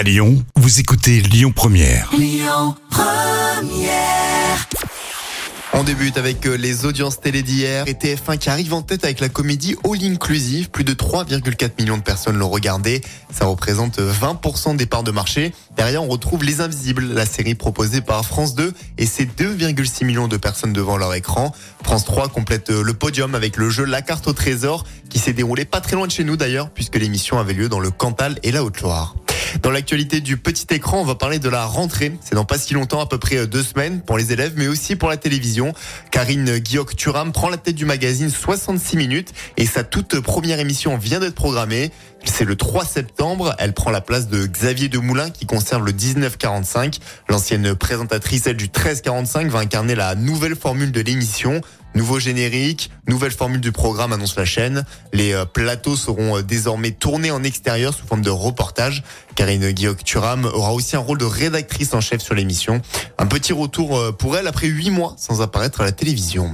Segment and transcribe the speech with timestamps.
[0.00, 2.08] À Lyon, vous écoutez Lyon Première.
[5.74, 9.20] On débute avec euh, les audiences télé d'hier et TF1 qui arrive en tête avec
[9.20, 10.70] la comédie All Inclusive.
[10.70, 13.02] Plus de 3,4 millions de personnes l'ont regardé.
[13.30, 15.52] Ça représente 20% des parts de marché.
[15.76, 20.28] Derrière, on retrouve Les Invisibles, la série proposée par France 2 et ses 2,6 millions
[20.28, 21.54] de personnes devant leur écran.
[21.84, 25.34] France 3 complète euh, le podium avec le jeu La carte au trésor qui s'est
[25.34, 28.38] déroulé pas très loin de chez nous d'ailleurs puisque l'émission avait lieu dans le Cantal
[28.42, 29.14] et la Haute-Loire.
[29.62, 32.12] Dans l'actualité du petit écran, on va parler de la rentrée.
[32.22, 34.96] C'est dans pas si longtemps, à peu près deux semaines pour les élèves, mais aussi
[34.96, 35.72] pour la télévision.
[36.10, 41.20] Karine Guillaume-Turam prend la tête du magazine 66 minutes et sa toute première émission vient
[41.20, 41.90] d'être programmée.
[42.24, 43.54] C'est le 3 septembre.
[43.58, 46.98] Elle prend la place de Xavier Demoulin qui conserve le 1945.
[47.28, 51.60] L'ancienne présentatrice, celle du 1345, va incarner la nouvelle formule de l'émission.
[51.94, 54.84] Nouveau générique, nouvelle formule du programme annonce la chaîne.
[55.12, 59.02] Les euh, plateaux seront euh, désormais tournés en extérieur sous forme de reportage.
[59.40, 62.82] Karine Guillaume-Turam aura aussi un rôle de rédactrice en chef sur l'émission.
[63.16, 66.52] Un petit retour euh, pour elle après huit mois sans apparaître à la télévision.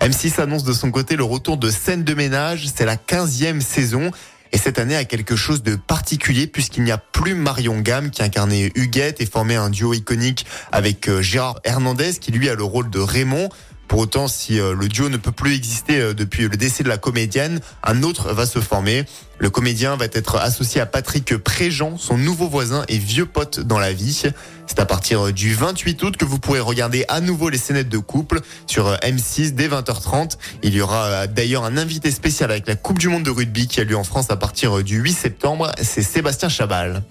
[0.00, 2.68] M6 annonce de son côté le retour de scène de ménage.
[2.72, 4.12] C'est la 15e saison.
[4.52, 8.22] Et cette année a quelque chose de particulier puisqu'il n'y a plus Marion Gamme qui
[8.22, 12.90] incarnait Huguette et formait un duo iconique avec Gérard Hernandez qui lui a le rôle
[12.90, 13.48] de Raymond.
[13.90, 16.88] Pour autant, si euh, le duo ne peut plus exister euh, depuis le décès de
[16.88, 19.04] la comédienne, un autre va se former.
[19.38, 23.80] Le comédien va être associé à Patrick Préjean, son nouveau voisin et vieux pote dans
[23.80, 24.30] la vie.
[24.68, 27.98] C'est à partir du 28 août que vous pourrez regarder à nouveau les scénettes de
[27.98, 30.36] couple sur euh, M6 dès 20h30.
[30.62, 33.80] Il y aura d'ailleurs un invité spécial avec la Coupe du Monde de rugby qui
[33.80, 35.72] a lieu en France à partir du 8 septembre.
[35.82, 37.02] C'est Sébastien Chabal.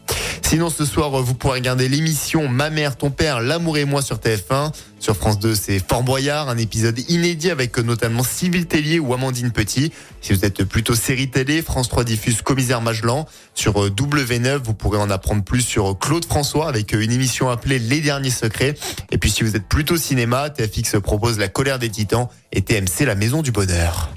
[0.41, 4.17] Sinon, ce soir, vous pourrez regarder l'émission Ma mère, ton père, l'amour et moi sur
[4.17, 4.72] TF1.
[4.99, 9.52] Sur France 2, c'est Fort Boyard, un épisode inédit avec notamment Sylvie Tellier ou Amandine
[9.52, 9.91] Petit.
[10.22, 13.25] Si vous êtes plutôt série télé, France 3 diffuse Commissaire Magellan.
[13.53, 17.50] Sur euh, W9, vous pourrez en apprendre plus sur Claude François avec euh, une émission
[17.50, 18.75] appelée Les Derniers Secrets.
[19.11, 23.05] Et puis si vous êtes plutôt cinéma, TFX propose La Colère des Titans et TMC
[23.05, 24.09] La Maison du Bonheur.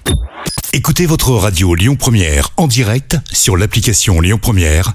[0.74, 4.94] Écoutez votre radio Lyon Première en direct sur l'application Lyon Première,